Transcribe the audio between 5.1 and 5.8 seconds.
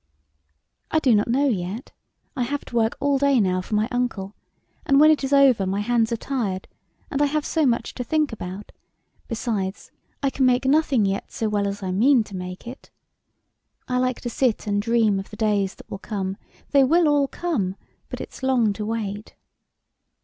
it is over